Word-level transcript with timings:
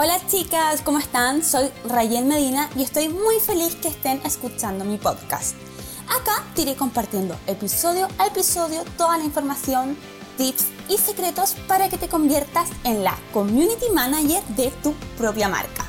Hola 0.00 0.20
chicas, 0.28 0.80
¿cómo 0.82 1.00
están? 1.00 1.42
Soy 1.42 1.70
Rayen 1.84 2.28
Medina 2.28 2.70
y 2.76 2.84
estoy 2.84 3.08
muy 3.08 3.40
feliz 3.40 3.74
que 3.74 3.88
estén 3.88 4.20
escuchando 4.24 4.84
mi 4.84 4.96
podcast. 4.96 5.56
Acá 6.04 6.44
te 6.54 6.62
iré 6.62 6.76
compartiendo 6.76 7.34
episodio 7.48 8.06
a 8.16 8.28
episodio 8.28 8.84
toda 8.96 9.18
la 9.18 9.24
información, 9.24 9.96
tips 10.36 10.66
y 10.88 10.98
secretos 10.98 11.56
para 11.66 11.88
que 11.88 11.98
te 11.98 12.06
conviertas 12.06 12.68
en 12.84 13.02
la 13.02 13.18
community 13.32 13.90
manager 13.92 14.40
de 14.54 14.70
tu 14.84 14.92
propia 15.16 15.48
marca. 15.48 15.87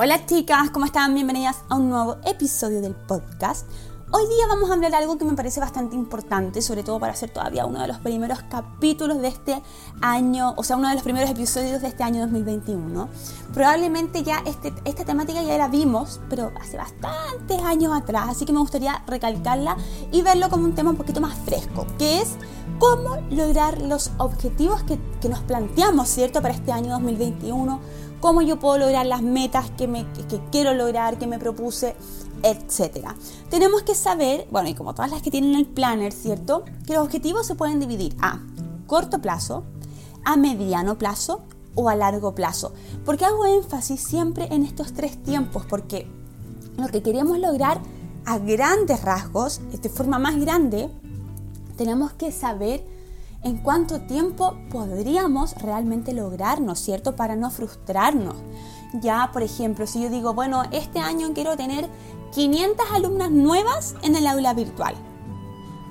Hola 0.00 0.24
chicas, 0.26 0.70
¿cómo 0.70 0.86
están? 0.86 1.12
Bienvenidas 1.12 1.64
a 1.68 1.74
un 1.74 1.90
nuevo 1.90 2.18
episodio 2.24 2.80
del 2.80 2.94
podcast. 2.94 3.66
Hoy 4.12 4.28
día 4.28 4.46
vamos 4.48 4.70
a 4.70 4.74
hablar 4.74 4.94
algo 4.94 5.18
que 5.18 5.24
me 5.24 5.32
parece 5.32 5.58
bastante 5.58 5.96
importante, 5.96 6.62
sobre 6.62 6.84
todo 6.84 7.00
para 7.00 7.14
hacer 7.14 7.30
todavía 7.30 7.66
uno 7.66 7.80
de 7.80 7.88
los 7.88 7.98
primeros 7.98 8.42
capítulos 8.48 9.20
de 9.20 9.26
este 9.26 9.60
año, 10.00 10.54
o 10.56 10.62
sea, 10.62 10.76
uno 10.76 10.88
de 10.88 10.94
los 10.94 11.02
primeros 11.02 11.28
episodios 11.28 11.82
de 11.82 11.88
este 11.88 12.04
año 12.04 12.20
2021. 12.20 13.08
Probablemente 13.52 14.22
ya 14.22 14.40
este, 14.46 14.72
esta 14.84 15.04
temática 15.04 15.42
ya 15.42 15.58
la 15.58 15.66
vimos, 15.66 16.20
pero 16.30 16.52
hace 16.60 16.76
bastantes 16.76 17.60
años 17.64 17.92
atrás, 17.92 18.28
así 18.28 18.44
que 18.44 18.52
me 18.52 18.60
gustaría 18.60 19.02
recalcarla 19.04 19.76
y 20.12 20.22
verlo 20.22 20.48
como 20.48 20.64
un 20.64 20.76
tema 20.76 20.90
un 20.90 20.96
poquito 20.96 21.20
más 21.20 21.36
fresco, 21.44 21.88
que 21.98 22.20
es 22.20 22.36
cómo 22.78 23.16
lograr 23.30 23.82
los 23.82 24.12
objetivos 24.18 24.84
que, 24.84 24.96
que 25.20 25.28
nos 25.28 25.40
planteamos, 25.40 26.06
¿cierto?, 26.08 26.40
para 26.40 26.54
este 26.54 26.70
año 26.70 26.92
2021 26.92 27.80
cómo 28.20 28.42
yo 28.42 28.58
puedo 28.58 28.78
lograr 28.78 29.06
las 29.06 29.22
metas 29.22 29.70
que, 29.70 29.88
me, 29.88 30.06
quiero 30.50 30.74
lograr, 30.74 31.18
que 31.18 31.26
me 31.26 31.38
propuse, 31.38 31.96
etc. 32.42 33.08
Tenemos 33.50 33.82
que 33.82 33.94
saber, 33.94 34.46
bueno, 34.50 34.68
y 34.68 34.74
como 34.74 34.94
todas 34.94 35.10
las 35.10 35.22
que 35.22 35.30
tienen 35.30 35.54
el 35.54 35.66
planner, 35.66 36.12
¿cierto? 36.12 36.64
Que 36.86 36.94
los 36.94 37.04
objetivos 37.04 37.46
se 37.46 37.54
pueden 37.54 37.80
dividir 37.80 38.16
a 38.20 38.40
corto 38.86 39.20
plazo, 39.20 39.64
a 40.24 40.36
mediano 40.36 40.98
plazo 40.98 41.42
o 41.74 41.88
a 41.88 41.96
largo 41.96 42.34
plazo. 42.34 42.72
¿Por 43.04 43.16
qué 43.16 43.24
hago 43.24 43.46
énfasis 43.46 44.00
siempre 44.00 44.48
en 44.50 44.64
estos 44.64 44.92
tres 44.92 45.22
tiempos? 45.22 45.64
Porque 45.66 46.10
lo 46.76 46.88
que 46.88 47.02
queremos 47.02 47.38
lograr 47.38 47.80
a 48.24 48.38
grandes 48.38 49.02
rasgos, 49.02 49.60
de 49.70 49.88
forma 49.88 50.18
más 50.18 50.38
grande, 50.38 50.90
tenemos 51.76 52.12
que 52.12 52.32
saber 52.32 52.84
en 53.42 53.56
cuánto 53.58 54.00
tiempo 54.00 54.56
podríamos 54.70 55.54
realmente 55.56 56.12
lograrnos, 56.12 56.78
¿cierto? 56.78 57.16
Para 57.16 57.36
no 57.36 57.50
frustrarnos. 57.50 58.36
Ya, 59.00 59.30
por 59.32 59.42
ejemplo, 59.42 59.86
si 59.86 60.02
yo 60.02 60.10
digo, 60.10 60.34
bueno, 60.34 60.62
este 60.72 60.98
año 60.98 61.32
quiero 61.34 61.56
tener 61.56 61.88
500 62.32 62.86
alumnas 62.92 63.30
nuevas 63.30 63.94
en 64.02 64.16
el 64.16 64.26
aula 64.26 64.54
virtual. 64.54 64.94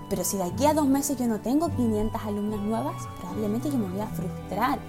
Pero 0.09 0.23
si 0.23 0.37
de 0.37 0.43
aquí 0.43 0.65
a 0.65 0.73
dos 0.73 0.87
meses 0.87 1.17
yo 1.17 1.27
no 1.27 1.39
tengo 1.41 1.69
500 1.69 2.21
alumnas 2.23 2.61
nuevas, 2.61 2.95
probablemente 3.19 3.69
yo 3.69 3.77
me 3.77 3.89
voy 3.89 3.99
a 3.99 4.07
frustrar. 4.07 4.79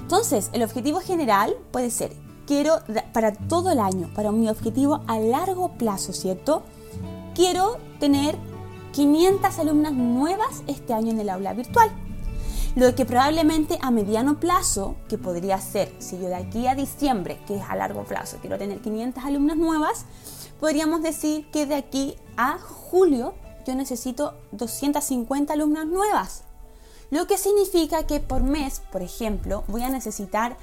Entonces, 0.00 0.50
el 0.52 0.62
objetivo 0.62 1.00
general 1.00 1.56
puede 1.72 1.90
ser, 1.90 2.12
quiero 2.46 2.76
para 3.12 3.32
todo 3.32 3.70
el 3.70 3.80
año, 3.80 4.10
para 4.14 4.32
mi 4.32 4.48
objetivo 4.48 5.00
a 5.06 5.18
largo 5.18 5.72
plazo, 5.72 6.12
¿cierto? 6.12 6.62
Quiero 7.34 7.78
tener 7.98 8.36
500 8.92 9.58
alumnas 9.58 9.92
nuevas 9.92 10.62
este 10.66 10.94
año 10.94 11.10
en 11.10 11.20
el 11.20 11.30
aula 11.30 11.52
virtual. 11.54 11.90
Lo 12.76 12.94
que 12.94 13.06
probablemente 13.06 13.78
a 13.80 13.90
mediano 13.90 14.38
plazo, 14.38 14.96
que 15.08 15.16
podría 15.16 15.58
ser, 15.58 15.90
si 15.98 16.18
yo 16.18 16.28
de 16.28 16.34
aquí 16.34 16.66
a 16.66 16.74
diciembre, 16.74 17.40
que 17.46 17.56
es 17.56 17.62
a 17.66 17.74
largo 17.74 18.04
plazo, 18.04 18.36
quiero 18.42 18.58
tener 18.58 18.82
500 18.82 19.24
alumnas 19.24 19.56
nuevas, 19.56 20.04
podríamos 20.60 21.00
decir 21.00 21.50
que 21.50 21.64
de 21.64 21.74
aquí 21.74 22.16
a 22.36 22.58
julio 22.58 23.32
yo 23.66 23.74
necesito 23.74 24.34
250 24.52 25.54
alumnas 25.54 25.86
nuevas. 25.86 26.42
Lo 27.10 27.26
que 27.26 27.38
significa 27.38 28.06
que 28.06 28.20
por 28.20 28.42
mes, 28.42 28.82
por 28.92 29.00
ejemplo, 29.00 29.64
voy 29.68 29.82
a 29.82 29.88
necesitar 29.88 30.58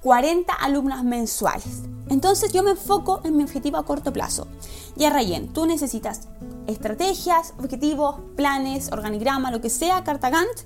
40 0.00 0.54
alumnas 0.54 1.04
mensuales. 1.04 1.82
Entonces 2.08 2.54
yo 2.54 2.62
me 2.62 2.70
enfoco 2.70 3.20
en 3.22 3.36
mi 3.36 3.42
objetivo 3.44 3.76
a 3.76 3.84
corto 3.84 4.14
plazo. 4.14 4.48
Ya 4.96 5.10
Rayen, 5.10 5.52
tú 5.52 5.66
necesitas 5.66 6.22
estrategias, 6.66 7.52
objetivos, 7.58 8.16
planes, 8.34 8.90
organigrama, 8.92 9.50
lo 9.50 9.60
que 9.60 9.68
sea, 9.68 10.04
carta 10.04 10.30
Gantt, 10.30 10.60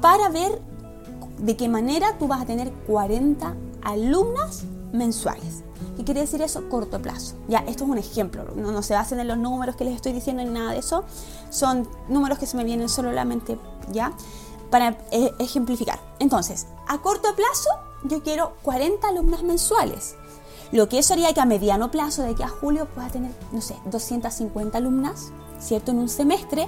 para 0.00 0.28
ver 0.28 0.60
de 1.38 1.56
qué 1.56 1.68
manera 1.68 2.18
tú 2.18 2.28
vas 2.28 2.42
a 2.42 2.46
tener 2.46 2.72
40 2.86 3.54
alumnas 3.82 4.64
mensuales. 4.92 5.62
¿Qué 5.96 6.04
quiere 6.04 6.20
decir 6.20 6.42
eso? 6.42 6.68
Corto 6.68 7.00
plazo. 7.00 7.34
Ya, 7.48 7.58
esto 7.60 7.84
es 7.84 7.90
un 7.90 7.98
ejemplo, 7.98 8.44
no, 8.54 8.82
se 8.82 8.94
basen 8.94 9.20
en 9.20 9.28
los 9.28 9.38
números 9.38 9.76
que 9.76 9.84
les 9.84 9.94
estoy 9.94 10.12
diciendo 10.12 10.42
ni 10.42 10.50
nada 10.50 10.72
de 10.72 10.78
eso, 10.78 11.04
son 11.50 11.88
números 12.08 12.38
que 12.38 12.46
se 12.46 12.56
me 12.56 12.64
vienen 12.64 12.88
solamente 12.88 13.58
ya 13.92 14.12
para 14.70 14.96
eh, 15.10 15.32
ejemplificar. 15.38 15.98
Entonces, 16.18 16.66
a 16.86 16.98
corto 16.98 17.34
plazo 17.34 17.70
yo 18.04 18.22
quiero 18.22 18.54
40 18.62 19.08
alumnas 19.08 19.42
mensuales. 19.42 20.16
Lo 20.72 20.88
que 20.88 20.98
eso 20.98 21.14
haría 21.14 21.32
que 21.34 21.40
a 21.40 21.46
mediano 21.46 21.90
plazo, 21.90 22.22
de 22.22 22.30
aquí 22.30 22.42
a 22.42 22.48
julio, 22.48 22.86
pueda 22.86 23.08
tener, 23.08 23.32
no 23.52 23.60
sé, 23.60 23.76
250 23.86 24.78
alumnas 24.78 25.32
¿cierto? 25.60 25.92
En 25.92 25.98
un 25.98 26.08
semestre, 26.08 26.66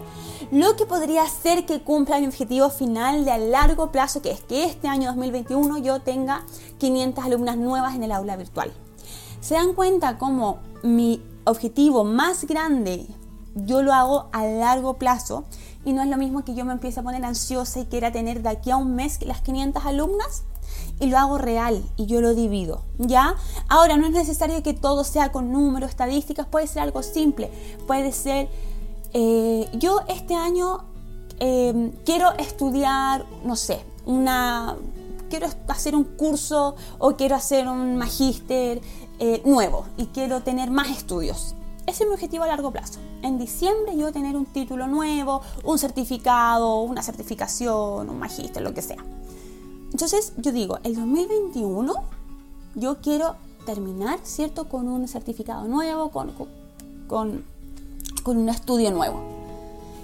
lo 0.51 0.77
que 0.77 0.87
podría 0.87 1.23
hacer 1.23 1.67
que 1.67 1.83
cumpla 1.83 2.21
mi 2.21 2.27
objetivo 2.27 2.71
final 2.71 3.25
de 3.25 3.33
a 3.33 3.39
largo 3.39 3.91
plazo, 3.91 4.23
que 4.23 4.31
es 4.31 4.41
que 4.41 4.65
este 4.65 4.89
año 4.89 5.09
2021 5.09 5.79
yo 5.79 6.01
tenga 6.01 6.45
500 6.79 7.25
alumnas 7.25 7.57
nuevas 7.57 7.95
en 7.95 8.03
el 8.03 8.13
aula 8.13 8.37
virtual. 8.37 8.73
¿Se 9.41 9.55
dan 9.55 9.75
cuenta 9.75 10.19
cómo 10.19 10.59
mi 10.83 11.23
objetivo 11.45 12.05
más 12.05 12.45
grande 12.45 13.07
yo 13.55 13.83
lo 13.83 13.93
hago 13.93 14.29
a 14.33 14.45
largo 14.45 14.95
plazo 14.95 15.45
y 15.85 15.93
no 15.93 16.03
es 16.03 16.09
lo 16.09 16.17
mismo 16.17 16.45
que 16.45 16.55
yo 16.55 16.65
me 16.65 16.73
empiece 16.73 17.01
a 17.01 17.03
poner 17.03 17.25
ansiosa 17.25 17.81
y 17.81 17.87
quiera 17.87 18.13
tener 18.13 18.43
de 18.43 18.51
aquí 18.51 18.71
a 18.71 18.77
un 18.77 18.95
mes 18.95 19.21
las 19.23 19.43
500 19.43 19.85
alumnas? 19.85 20.45
Y 21.01 21.07
lo 21.07 21.19
hago 21.19 21.39
real 21.39 21.83
y 21.97 22.07
yo 22.07 22.21
lo 22.21 22.35
divido, 22.35 22.83
¿ya? 22.99 23.35
Ahora, 23.69 23.97
no 23.97 24.07
es 24.07 24.13
necesario 24.13 24.63
que 24.63 24.73
todo 24.73 25.05
sea 25.05 25.33
con 25.33 25.53
números, 25.53 25.91
estadísticas, 25.91 26.47
puede 26.47 26.67
ser 26.67 26.83
algo 26.83 27.03
simple, 27.03 27.51
puede 27.87 28.13
ser 28.13 28.49
eh, 29.13 29.69
yo 29.75 30.01
este 30.09 30.35
año 30.35 30.85
em, 31.39 31.91
quiero 32.05 32.33
estudiar, 32.39 33.27
no 33.45 33.57
sé, 33.57 33.85
una, 34.07 34.77
quiero 35.29 35.49
hacer 35.69 35.95
un 35.95 36.05
curso 36.05 36.77
o 36.99 37.17
quiero 37.17 37.37
hacer 37.37 37.69
un 37.69 37.97
magíster 37.97 38.81
eh, 39.19 39.43
nuevo 39.45 39.87
y 39.97 40.07
quiero 40.07 40.43
tener 40.43 40.71
más 40.71 40.91
estudios. 40.91 41.55
Ese 41.87 42.05
es 42.05 42.09
mi 42.09 42.15
objetivo 42.15 42.45
a 42.45 42.47
largo 42.47 42.71
plazo. 42.71 43.01
En 43.23 43.39
diciembre 43.39 43.97
yo 43.97 44.13
tener 44.13 44.37
un 44.37 44.47
título 44.47 44.87
nuevo, 44.87 45.43
un 45.65 45.79
certificado, 45.79 46.81
una 46.81 47.03
certificación, 47.03 48.09
un 48.09 48.19
magíster, 48.19 48.63
lo 48.63 48.73
que 48.73 48.83
sea. 48.83 49.05
Entonces 49.93 50.33
yo 50.37 50.53
digo, 50.53 50.79
el 50.83 50.95
2021 50.95 51.95
yo 52.75 52.97
quiero 53.01 53.37
terminar, 53.67 54.19
¿cierto? 54.25 54.69
Con 54.69 54.89
un 54.89 55.07
certificado 55.07 55.69
nuevo, 55.69 56.11
con, 56.11 56.33
con 57.07 57.45
con 58.23 58.37
un 58.37 58.49
estudio 58.49 58.91
nuevo. 58.91 59.21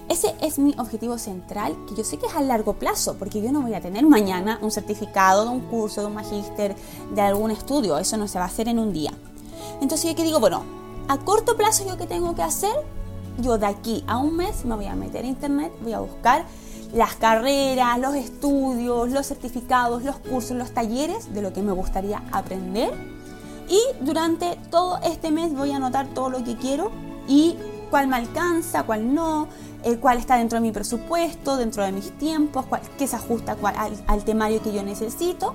Ese 0.08 0.34
es 0.40 0.58
mi 0.58 0.74
objetivo 0.78 1.18
central, 1.18 1.76
que 1.86 1.94
yo 1.94 2.02
sé 2.02 2.16
que 2.16 2.26
es 2.26 2.34
a 2.34 2.40
largo 2.40 2.74
plazo, 2.74 3.16
porque 3.18 3.42
yo 3.42 3.52
no 3.52 3.60
voy 3.60 3.74
a 3.74 3.80
tener 3.80 4.06
mañana 4.06 4.58
un 4.62 4.70
certificado 4.70 5.44
de 5.44 5.50
un 5.50 5.60
curso, 5.60 6.00
de 6.00 6.06
un 6.06 6.14
magíster, 6.14 6.74
de 7.14 7.20
algún 7.20 7.50
estudio, 7.50 7.98
eso 7.98 8.16
no 8.16 8.26
se 8.26 8.38
va 8.38 8.46
a 8.46 8.48
hacer 8.48 8.68
en 8.68 8.78
un 8.78 8.92
día. 8.92 9.12
Entonces 9.82 10.10
yo 10.10 10.16
que 10.16 10.24
digo, 10.24 10.40
bueno, 10.40 10.62
a 11.08 11.18
corto 11.18 11.56
plazo 11.56 11.86
yo 11.86 11.98
qué 11.98 12.06
tengo 12.06 12.34
que 12.34 12.42
hacer, 12.42 12.72
yo 13.38 13.58
de 13.58 13.66
aquí 13.66 14.02
a 14.06 14.16
un 14.16 14.34
mes 14.34 14.64
me 14.64 14.76
voy 14.76 14.86
a 14.86 14.96
meter 14.96 15.24
a 15.24 15.28
internet, 15.28 15.72
voy 15.82 15.92
a 15.92 16.00
buscar 16.00 16.46
las 16.92 17.14
carreras, 17.16 17.98
los 17.98 18.14
estudios, 18.14 19.10
los 19.10 19.26
certificados, 19.26 20.02
los 20.02 20.16
cursos, 20.16 20.56
los 20.56 20.72
talleres 20.72 21.32
de 21.34 21.42
lo 21.42 21.52
que 21.52 21.62
me 21.62 21.72
gustaría 21.72 22.22
aprender. 22.32 22.92
Y 23.68 23.80
durante 24.00 24.58
todo 24.70 24.98
este 25.04 25.30
mes 25.30 25.52
voy 25.54 25.72
a 25.72 25.76
anotar 25.76 26.06
todo 26.08 26.30
lo 26.30 26.42
que 26.42 26.56
quiero 26.56 26.90
y 27.26 27.56
cuál 27.90 28.08
me 28.08 28.16
alcanza, 28.16 28.84
cuál 28.84 29.14
no, 29.14 29.48
eh, 29.84 29.96
cuál 29.98 30.18
está 30.18 30.36
dentro 30.36 30.56
de 30.56 30.62
mi 30.62 30.72
presupuesto, 30.72 31.56
dentro 31.56 31.82
de 31.82 31.92
mis 31.92 32.16
tiempos, 32.18 32.66
cuál, 32.66 32.80
qué 32.98 33.06
se 33.06 33.16
ajusta 33.16 33.56
al, 34.06 34.24
temario 34.24 34.62
que 34.62 34.72
yo 34.72 34.82
necesito. 34.82 35.54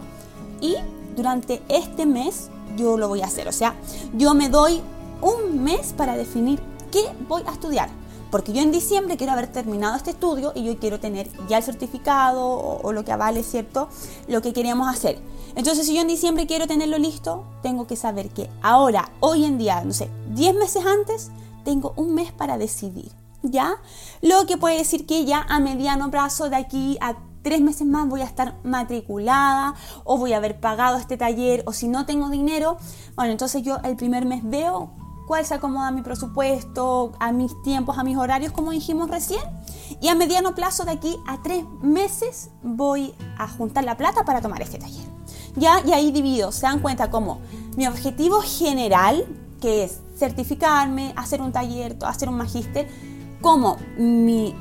Y 0.61 0.75
durante 1.15 1.61
este 1.69 2.05
mes 2.05 2.49
yo 2.77 2.97
lo 2.97 3.07
voy 3.07 3.21
a 3.21 3.25
hacer. 3.25 3.47
O 3.47 3.51
sea, 3.51 3.73
yo 4.13 4.33
me 4.33 4.49
doy 4.49 4.81
un 5.21 5.63
mes 5.63 5.93
para 5.93 6.15
definir 6.15 6.59
qué 6.91 7.03
voy 7.27 7.43
a 7.47 7.51
estudiar. 7.51 7.89
Porque 8.33 8.51
yo 8.51 8.63
en 8.63 8.71
diciembre 8.71 9.15
quiero 9.15 9.33
haber 9.33 9.45
terminado 9.45 9.95
este 9.95 10.09
estudio 10.09 10.53
y 10.55 10.63
yo 10.63 10.79
quiero 10.79 10.99
tener 10.99 11.29
ya 11.47 11.57
el 11.57 11.63
certificado 11.63 12.49
o, 12.81 12.91
lo 12.91 13.05
que 13.05 13.11
avale, 13.11 13.43
¿cierto? 13.43 13.89
Lo 14.27 14.41
que 14.41 14.53
queríamos 14.53 14.91
hacer. 14.91 15.19
Entonces, 15.55 15.85
si 15.85 15.93
yo 15.93 16.01
en 16.01 16.07
diciembre 16.07 16.47
quiero 16.47 16.65
tenerlo 16.65 16.97
listo, 16.97 17.45
tengo 17.61 17.85
que 17.85 17.95
saber 17.95 18.29
que 18.29 18.49
ahora, 18.63 19.11
hoy 19.19 19.45
en 19.45 19.59
día, 19.59 19.83
no 19.83 19.93
sé, 19.93 20.09
10 20.33 20.55
meses 20.55 20.83
antes, 20.83 21.29
tengo 21.63 21.93
un 21.95 22.15
mes 22.15 22.31
para 22.31 22.57
decidir, 22.57 23.11
¿ya? 23.43 23.75
Lo 24.23 24.47
que 24.47 24.57
puede 24.57 24.79
decir 24.79 25.05
que 25.05 25.25
ya 25.25 25.45
a 25.47 25.59
mediano 25.59 26.09
plazo, 26.09 26.49
de 26.49 26.55
aquí 26.55 26.97
a 27.01 27.15
tres 27.43 27.61
meses 27.61 27.85
más 27.85 28.09
voy 28.09 28.21
a 28.21 28.25
estar 28.25 28.55
matriculada 28.63 29.75
o 30.05 30.17
voy 30.17 30.33
a 30.33 30.37
haber 30.37 30.59
pagado 30.59 30.97
este 30.97 31.17
taller 31.17 31.61
o 31.67 31.71
si 31.71 31.87
no 31.87 32.07
tengo 32.07 32.29
dinero, 32.29 32.77
bueno, 33.15 33.31
entonces 33.31 33.61
yo 33.61 33.77
el 33.83 33.95
primer 33.95 34.25
mes 34.25 34.41
veo 34.43 35.02
cuál 35.27 35.45
se 35.45 35.53
acomoda 35.53 35.87
a 35.87 35.91
mi 35.91 36.01
presupuesto, 36.01 37.13
a 37.19 37.31
mis 37.31 37.61
tiempos, 37.63 37.97
a 37.97 38.03
mis 38.03 38.17
horarios, 38.17 38.51
como 38.51 38.71
dijimos 38.71 39.09
recién. 39.09 39.41
Y 40.01 40.07
a 40.09 40.15
mediano 40.15 40.55
plazo, 40.55 40.85
de 40.85 40.91
aquí 40.91 41.17
a 41.27 41.41
tres 41.41 41.63
meses, 41.81 42.49
voy 42.61 43.13
a 43.37 43.47
juntar 43.47 43.83
la 43.83 43.97
plata 43.97 44.25
para 44.25 44.41
tomar 44.41 44.61
este 44.61 44.77
taller. 44.77 45.05
Ya, 45.55 45.81
y 45.85 45.93
ahí 45.93 46.11
divido, 46.11 46.51
se 46.51 46.61
dan 46.61 46.79
cuenta 46.79 47.09
como 47.09 47.39
mi 47.77 47.87
objetivo 47.87 48.41
general, 48.41 49.25
que 49.61 49.83
es 49.83 50.01
certificarme, 50.17 51.13
hacer 51.15 51.41
un 51.41 51.51
taller, 51.51 51.97
hacer 52.01 52.29
un 52.29 52.37
magíster, 52.37 52.87
como 53.41 53.77
mi, 53.97 54.55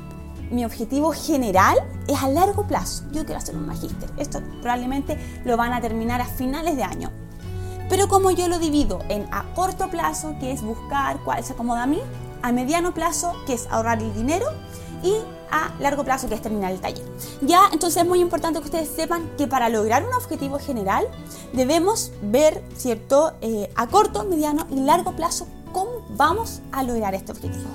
mi 0.51 0.65
objetivo 0.65 1.11
general 1.11 1.77
es 2.07 2.21
a 2.21 2.27
largo 2.27 2.67
plazo. 2.67 3.03
Yo 3.11 3.25
quiero 3.25 3.37
hacer 3.37 3.55
un 3.55 3.65
magíster. 3.65 4.09
Esto 4.17 4.41
probablemente 4.61 5.17
lo 5.45 5.57
van 5.57 5.73
a 5.73 5.81
terminar 5.81 6.21
a 6.21 6.25
finales 6.25 6.75
de 6.75 6.83
año. 6.83 7.11
Pero 7.89 8.07
como 8.07 8.31
yo 8.31 8.47
lo 8.47 8.59
divido 8.59 8.99
en 9.09 9.27
a 9.31 9.45
corto 9.55 9.89
plazo, 9.89 10.35
que 10.39 10.51
es 10.51 10.61
buscar 10.61 11.19
cuál 11.23 11.43
se 11.43 11.53
acomoda 11.53 11.83
a 11.83 11.87
mí, 11.87 11.99
a 12.41 12.51
mediano 12.51 12.93
plazo, 12.93 13.33
que 13.45 13.53
es 13.53 13.67
ahorrar 13.69 14.01
el 14.01 14.13
dinero, 14.13 14.45
y 15.03 15.15
a 15.51 15.73
largo 15.79 16.03
plazo, 16.03 16.27
que 16.29 16.35
es 16.35 16.41
terminar 16.41 16.71
el 16.71 16.79
taller. 16.79 17.05
Ya, 17.41 17.69
entonces 17.71 18.01
es 18.01 18.07
muy 18.07 18.21
importante 18.21 18.59
que 18.59 18.65
ustedes 18.65 18.89
sepan 18.89 19.29
que 19.37 19.47
para 19.47 19.69
lograr 19.69 20.03
un 20.03 20.13
objetivo 20.13 20.59
general 20.59 21.05
debemos 21.51 22.11
ver, 22.21 22.63
¿cierto?, 22.77 23.33
eh, 23.41 23.69
a 23.75 23.87
corto, 23.87 24.23
mediano 24.23 24.65
y 24.71 24.79
largo 24.79 25.15
plazo 25.15 25.45
cómo 25.73 26.05
vamos 26.11 26.61
a 26.71 26.83
lograr 26.83 27.13
este 27.15 27.33
objetivo. 27.33 27.69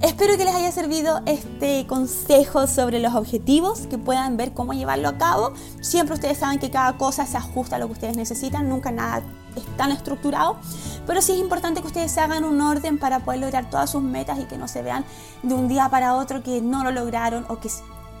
Espero 0.00 0.36
que 0.36 0.44
les 0.44 0.54
haya 0.54 0.70
servido 0.70 1.20
este 1.26 1.84
consejo 1.88 2.68
sobre 2.68 3.00
los 3.00 3.16
objetivos, 3.16 3.88
que 3.88 3.98
puedan 3.98 4.36
ver 4.36 4.54
cómo 4.54 4.72
llevarlo 4.72 5.08
a 5.08 5.18
cabo. 5.18 5.54
Siempre 5.80 6.14
ustedes 6.14 6.38
saben 6.38 6.60
que 6.60 6.70
cada 6.70 6.96
cosa 6.96 7.26
se 7.26 7.36
ajusta 7.36 7.76
a 7.76 7.78
lo 7.80 7.86
que 7.86 7.94
ustedes 7.94 8.16
necesitan, 8.16 8.68
nunca 8.68 8.92
nada 8.92 9.22
es 9.56 9.76
tan 9.76 9.90
estructurado, 9.90 10.56
pero 11.04 11.20
sí 11.20 11.32
es 11.32 11.38
importante 11.38 11.80
que 11.80 11.88
ustedes 11.88 12.12
se 12.12 12.20
hagan 12.20 12.44
un 12.44 12.60
orden 12.60 13.00
para 13.00 13.24
poder 13.24 13.40
lograr 13.40 13.70
todas 13.70 13.90
sus 13.90 14.02
metas 14.02 14.38
y 14.38 14.44
que 14.44 14.56
no 14.56 14.68
se 14.68 14.82
vean 14.82 15.04
de 15.42 15.54
un 15.54 15.66
día 15.66 15.88
para 15.88 16.14
otro 16.14 16.44
que 16.44 16.60
no 16.60 16.84
lo 16.84 16.92
lograron 16.92 17.44
o 17.48 17.58
que 17.58 17.68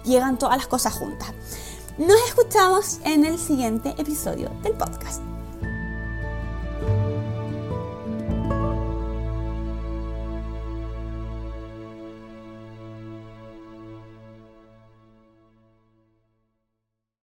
llegan 0.04 0.36
todas 0.36 0.56
las 0.56 0.66
cosas 0.66 0.94
juntas. 0.94 1.32
Nos 1.96 2.18
escuchamos 2.26 2.98
en 3.04 3.24
el 3.24 3.38
siguiente 3.38 3.94
episodio 3.98 4.50
del 4.64 4.72
podcast. 4.72 5.22